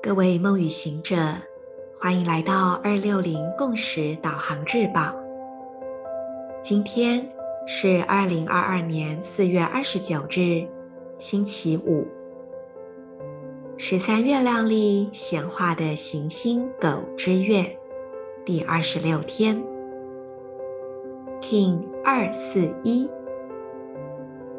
[0.00, 1.16] 各位梦与行者，
[1.98, 5.12] 欢迎来到二六零共识导航日报。
[6.62, 7.28] 今天
[7.66, 10.64] 是二零二二年四月二十九日，
[11.18, 12.06] 星期五。
[13.76, 17.64] 十三月亮历显化的行星狗之月
[18.44, 19.60] 第二十六天
[21.40, 23.10] ，King 二四一，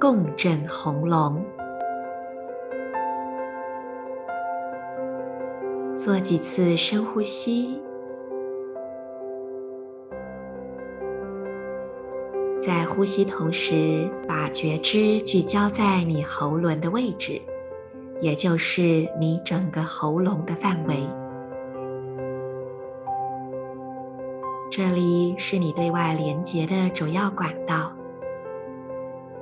[0.00, 1.40] 共振红龙。
[5.98, 7.76] 做几次深呼吸，
[12.56, 17.42] 在呼吸同时，把觉知聚焦在你喉轮的位置，
[18.20, 21.02] 也就是你整个喉咙的范围。
[24.70, 27.92] 这里是你对外连接的主要管道。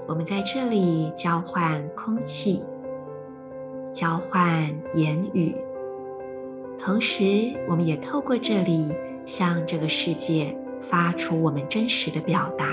[0.07, 2.65] 我们在这里交换空气，
[3.93, 5.55] 交换言语。
[6.87, 12.65] 同时，我们也透过这里向这个世界发出我们真实的表达。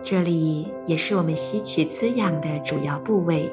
[0.00, 3.52] 这里也是我们吸取滋养的主要部位，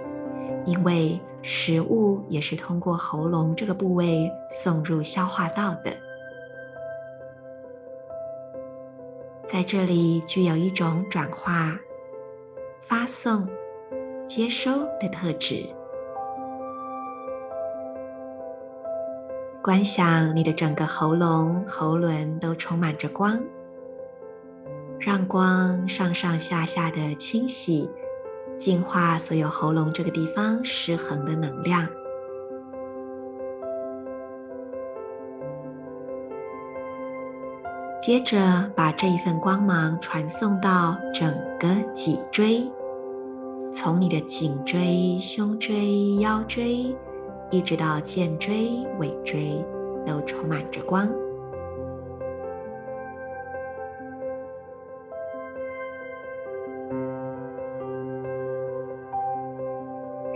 [0.63, 5.91] 因为食物也是通过喉咙这个部位送入消化道的。
[9.43, 11.75] 在这里具有一种转化、
[12.79, 13.49] 发送、
[14.27, 15.65] 接收的特质。
[19.67, 23.37] 观想你的整个喉咙、喉轮都充满着光，
[24.97, 27.89] 让光上上下下的清洗、
[28.57, 31.85] 净化所有喉咙这个地方失衡的能量。
[38.01, 42.65] 接着，把这一份光芒传送到整个脊椎，
[43.69, 46.95] 从你的颈椎、胸椎、腰椎。
[47.49, 49.63] 一直到剑椎、尾椎，
[50.05, 51.09] 都充满着光。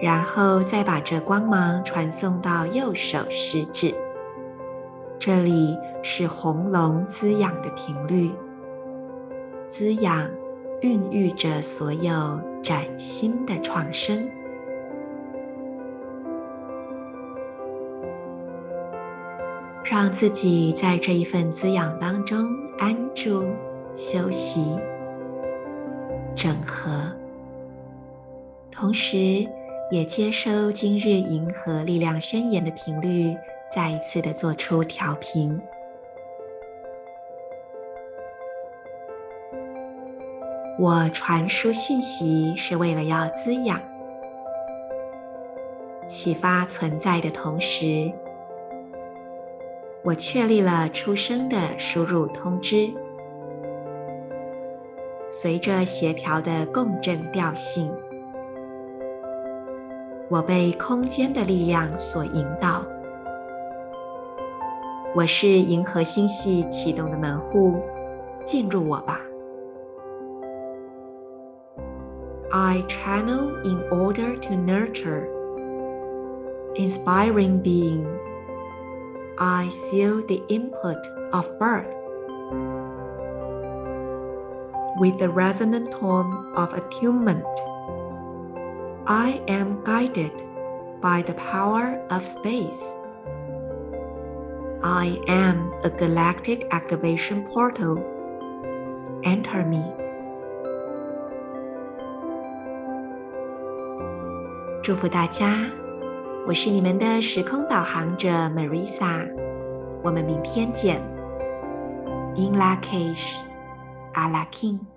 [0.01, 3.93] 然后再把这光芒传送到右手食指，
[5.19, 8.31] 这里是红龙滋养的频率，
[9.69, 10.28] 滋养、
[10.81, 14.28] 孕育着所有崭新的创生。
[19.83, 22.47] 让自己在这一份滋养当中
[22.77, 23.45] 安住、
[23.95, 24.79] 休息、
[26.35, 27.11] 整合，
[28.71, 29.45] 同时
[29.89, 33.35] 也接收今日银河力量宣言的频率，
[33.73, 35.59] 再一次的做出调频。
[40.79, 43.79] 我传输讯息是为了要滋养、
[46.07, 48.11] 启发存在的同时。
[50.03, 52.89] 我确立了出生的输入通知，
[55.29, 57.94] 随着协调的共振调性，
[60.28, 62.84] 我被空间的力量所引导。
[65.13, 67.79] 我是银河星系启动的门户，
[68.44, 69.22] 进入我吧。
[72.50, 75.28] I channel in order to nurture
[76.73, 78.03] inspiring being.
[79.37, 80.97] I seal the input
[81.33, 81.93] of birth.
[84.99, 87.45] With the resonant tone of attunement,
[89.07, 90.43] I am guided
[91.01, 92.93] by the power of space.
[94.83, 97.97] I am a galactic activation portal.
[99.23, 99.83] Enter me.
[106.47, 109.31] 我是你们的时空导航者 Marisa，
[110.03, 110.99] 我们明天见。
[112.35, 113.35] In Lak'ech,
[114.14, 114.91] Ala King。